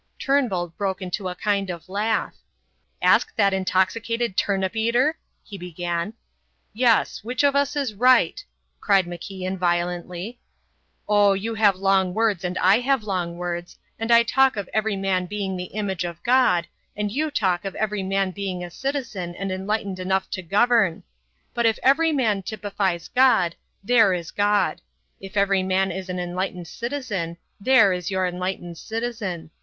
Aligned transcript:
Turnbull 0.17 0.69
broke 0.75 0.99
into 0.99 1.27
a 1.29 1.35
kind 1.35 1.69
of 1.69 1.87
laugh. 1.87 2.33
"Ask 3.03 3.35
that 3.35 3.53
intoxicated 3.53 4.35
turnip 4.35 4.75
eater" 4.75 5.19
he 5.43 5.59
began. 5.59 6.13
"Yes 6.73 7.23
which 7.23 7.43
of 7.43 7.55
us 7.55 7.75
is 7.75 7.93
right," 7.93 8.43
cried 8.79 9.05
MacIan 9.05 9.59
violently. 9.59 10.39
"Oh, 11.07 11.33
you 11.33 11.53
have 11.53 11.75
long 11.75 12.15
words 12.15 12.43
and 12.43 12.57
I 12.57 12.79
have 12.79 13.03
long 13.03 13.37
words; 13.37 13.77
and 13.99 14.09
I 14.09 14.23
talk 14.23 14.57
of 14.57 14.67
every 14.73 14.95
man 14.95 15.27
being 15.27 15.55
the 15.55 15.65
image 15.65 16.03
of 16.03 16.23
God; 16.23 16.65
and 16.95 17.11
you 17.11 17.29
talk 17.29 17.63
of 17.63 17.75
every 17.75 18.01
man 18.01 18.31
being 18.31 18.63
a 18.63 18.71
citizen 18.71 19.35
and 19.35 19.51
enlightened 19.51 19.99
enough 19.99 20.31
to 20.31 20.41
govern. 20.41 21.03
But 21.53 21.67
if 21.67 21.77
every 21.83 22.11
man 22.11 22.41
typifies 22.41 23.07
God, 23.07 23.53
there 23.83 24.15
is 24.15 24.31
God. 24.31 24.81
If 25.19 25.37
every 25.37 25.61
man 25.61 25.91
is 25.91 26.09
an 26.09 26.17
enlightened 26.17 26.67
citizen, 26.67 27.37
there 27.59 27.93
is 27.93 28.09
your 28.09 28.25
enlightened 28.25 28.79
citizen. 28.79 29.51